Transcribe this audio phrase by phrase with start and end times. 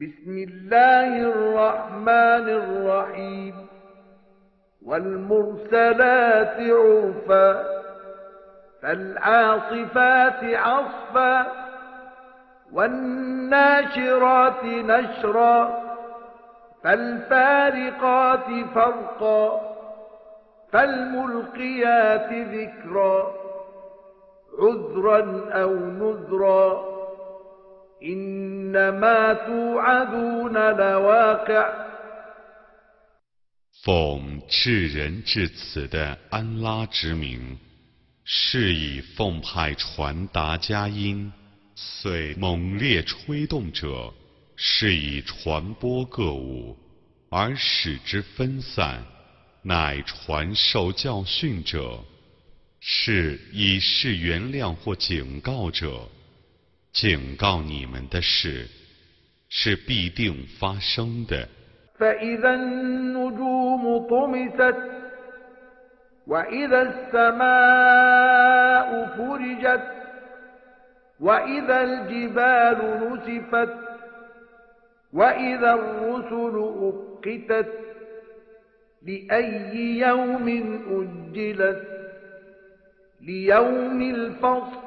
[0.00, 3.66] بسم الله الرحمن الرحيم.
[4.86, 7.64] والمرسلات عرفا
[8.82, 11.46] فالعاصفات عصفا
[12.72, 15.82] والناشرات نشرا
[16.84, 19.60] فالفارقات فرقا
[20.72, 23.32] فالملقيات ذكرا
[24.58, 26.97] عذرا أو نذرا.
[33.82, 37.58] 奉至仁至此的安拉之名，
[38.24, 41.32] 是以奉派传达佳音，
[41.74, 44.14] 遂猛烈吹动者，
[44.54, 46.76] 是以传播各物，
[47.30, 49.02] 而使之分散；
[49.62, 51.98] 乃传授教训者，
[52.78, 56.08] 是以示原谅或警告者。
[56.91, 58.67] 警告你们的事，
[59.49, 61.47] 是必定发生的。
[61.97, 64.75] فإذا النجوم طمست
[66.27, 68.47] وإذا السماء
[69.17, 69.83] فرجت
[71.19, 73.73] وإذا الجبال نسفت
[75.13, 76.55] وإذا الرسل
[76.89, 77.69] أقتت
[79.05, 80.47] لأي يوم
[80.89, 81.81] أجلت
[83.21, 84.86] ليوم الفصل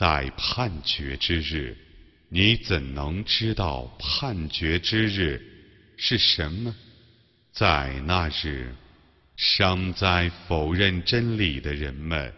[0.00, 1.76] 在判决之日。
[2.30, 5.38] 你怎能知道判决之日
[5.98, 6.74] 是什么？
[7.52, 8.72] 在那日，
[9.36, 12.32] 尚在否认真理的人们。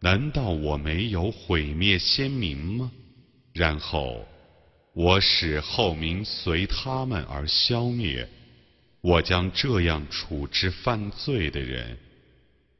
[0.00, 2.90] 难道我没有毁灭先民吗？
[3.52, 4.26] 然后
[4.92, 8.28] 我使后民随他们而消灭，
[9.02, 11.96] 我将这样处置犯罪的人。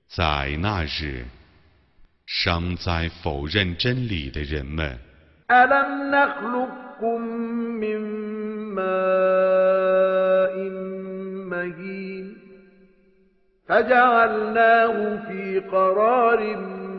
[0.09, 1.25] 在那日，
[2.27, 4.99] 伤在否认真理的人们。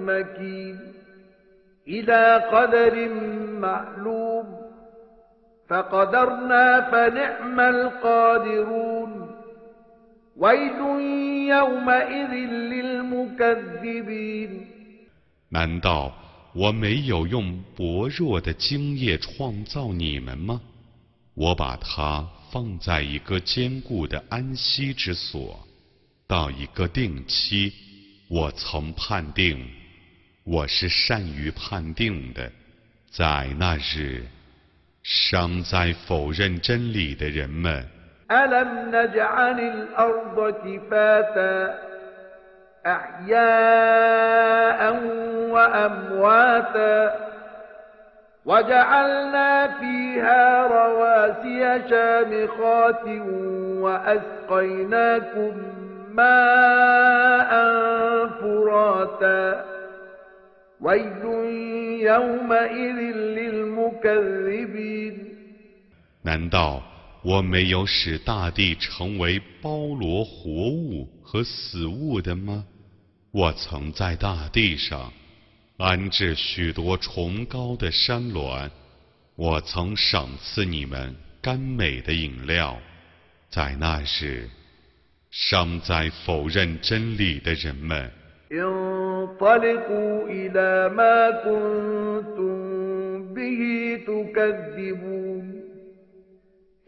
[0.05, 0.79] مكين
[1.87, 3.09] إلى قدر
[3.59, 4.63] معلوم
[5.69, 9.11] فقدرنا فنعم القادرون
[10.37, 10.79] ويل
[11.49, 12.33] يومئذ
[12.73, 14.51] للمكذبين
[15.51, 16.11] 难道
[16.53, 20.61] 我没有用薄弱的精液创造你们吗？
[21.33, 25.67] 我把它放在一个坚固的安息之所，
[26.27, 27.73] 到一个定期，
[28.27, 29.67] 我曾判定。
[30.43, 32.51] 我是善于判定的，
[33.09, 34.23] 在那日，
[35.01, 37.89] 尚在否认真理的人们。
[42.85, 44.79] أحياء
[45.49, 47.15] وأمواتا
[48.45, 53.07] وجعلنا فيها رواسي شامخات
[53.79, 55.51] وأسقيناكم
[56.13, 57.51] ماء
[58.27, 59.65] فراتا.
[60.81, 61.25] ويل
[62.01, 62.99] يومئذ
[63.39, 65.17] للمكذبين.
[67.23, 72.65] 我没有使大地成为包罗活物和死物的吗？
[73.31, 75.11] 我曾在大地上
[75.77, 78.69] 安置许多崇高的山峦，
[79.35, 82.77] 我曾赏赐你们甘美的饮料。
[83.49, 84.49] 在那时，
[85.31, 88.11] 尚在否认真理的人们。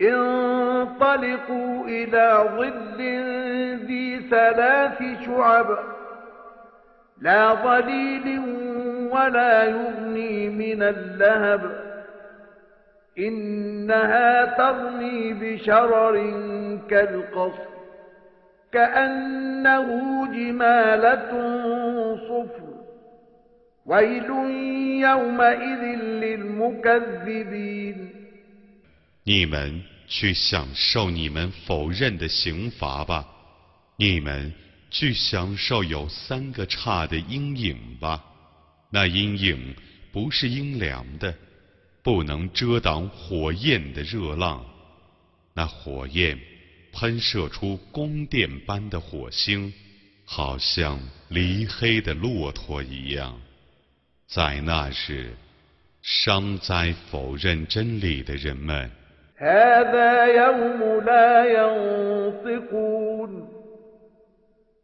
[0.02, 2.98] انطلقوا إلى ظل
[3.86, 5.78] ذي ثلاث شعب
[7.22, 8.40] لا ظليل
[9.12, 11.62] ولا يغني من اللهب
[13.20, 16.16] إنها ترمي بشرر
[16.90, 17.66] كالقصر
[18.72, 19.88] كأنه
[20.34, 21.32] جمالة
[22.16, 22.64] صفر
[23.86, 24.30] ويل
[25.02, 25.84] يومئذ
[26.24, 28.25] للمكذبين
[29.28, 33.28] 你们去享受你们否认的刑罚吧，
[33.98, 34.54] 你们
[34.92, 38.24] 去享受有三个叉的阴影吧。
[38.92, 39.76] 那阴影
[40.12, 41.36] 不是阴凉的，
[42.04, 44.64] 不能遮挡火焰的热浪。
[45.56, 46.40] 那火焰
[46.94, 49.74] 喷射出宫殿般的火星，
[50.24, 51.00] 好像
[51.30, 53.42] 离黑的骆驼一样。
[54.28, 55.36] 在那日，
[56.04, 58.92] 伤灾否认真理的人们。
[59.38, 63.50] هذا يوم لا ينطقون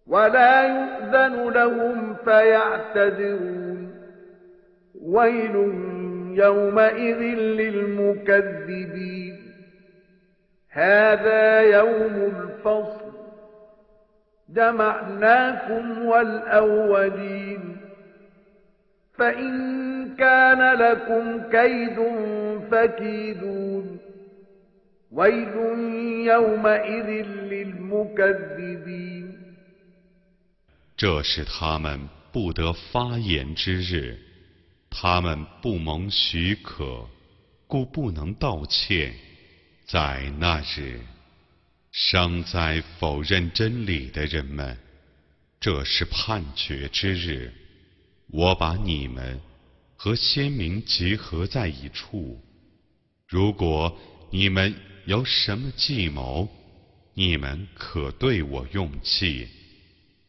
[0.07, 3.91] ولا يؤذن لهم فيعتذرون.
[5.01, 5.55] ويل
[6.37, 9.35] يومئذ للمكذبين.
[10.71, 13.11] هذا يوم الفصل.
[14.49, 17.77] جمعناكم والأولين.
[19.13, 21.99] فإن كان لكم كيد
[22.71, 24.10] فكيدون.
[30.95, 34.17] 这是他们不得发言之日，
[34.89, 37.09] 他们不蒙许可，
[37.67, 39.13] 故不能道歉。
[39.85, 41.01] 在那日，
[41.91, 44.77] 伤在否认真理的人们，
[45.59, 47.51] 这是判决之日。
[48.27, 49.41] 我把你们
[49.97, 52.41] 和先民结合在一处，
[53.27, 53.99] 如果
[54.31, 54.73] 你们。
[55.04, 56.48] 有什么计谋？
[57.14, 59.48] 你们可对我用气。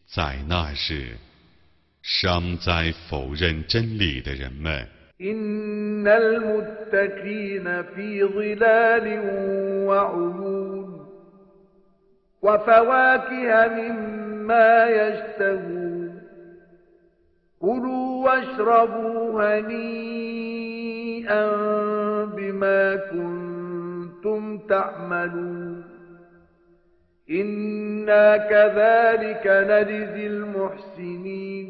[0.05, 1.17] 在那日，
[2.01, 4.88] 伤在否认真理的人们。
[23.11, 23.40] كنتم
[24.71, 25.83] تعملون
[27.29, 31.69] إنا كذلك نجزي المحسنين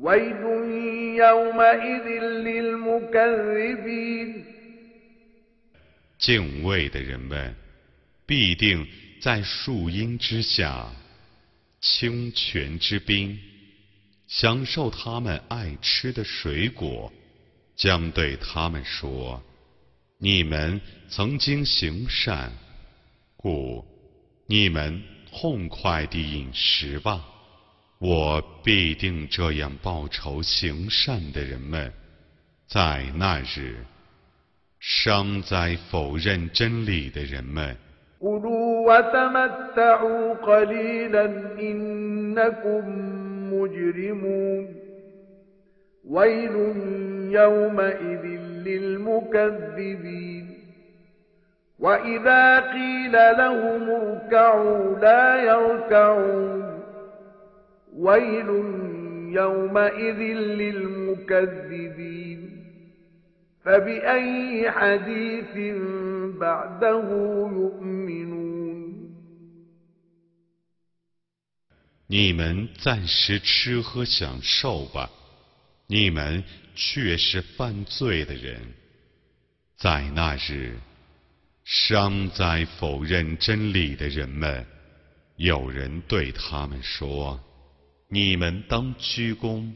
[0.00, 0.42] ويل
[1.16, 2.06] يومئذ
[2.46, 4.30] للمكذبين
[6.18, 7.54] 敬畏的人们
[8.26, 8.86] 必定
[9.22, 10.86] 在树荫之下、
[11.80, 13.38] 清泉之滨，
[14.26, 17.10] 享受他们爱吃的水果，
[17.74, 19.42] 将对他们说。
[20.17, 20.79] 你们
[21.09, 22.49] 曾经行善，
[23.35, 23.83] 故
[24.47, 27.25] 你们痛快地饮食吧。
[27.99, 31.91] 我必定这样报仇行善的人们，
[32.65, 33.75] 在那日，
[34.79, 37.75] 伤在否认真理的人们。
[48.64, 50.46] للمكذبين
[51.78, 56.80] وإذا قيل لهم اركعوا لا يركعون
[57.96, 58.48] ويل
[59.32, 60.18] يومئذ
[60.62, 61.90] للمكذبين
[63.64, 65.74] فبأي حديث
[66.40, 67.08] بعده
[67.52, 68.40] يؤمنون
[72.12, 75.08] 你们暂时吃喝享受吧，
[75.87, 76.43] 你们
[76.73, 78.59] 却是犯罪的人，
[79.77, 80.79] 在那日，
[81.63, 84.65] 伤在否认真理的人们，
[85.35, 87.39] 有人对他们说
[88.09, 89.71] ：“你们当鞠躬。”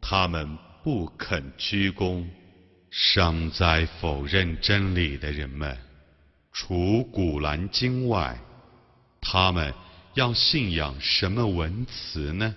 [0.00, 2.24] 他们不肯鞠躬。
[2.90, 5.76] 伤在否认真理的人们，
[6.52, 8.38] 除古兰经外，
[9.20, 9.74] 他们
[10.14, 12.54] 要信仰什么文词呢？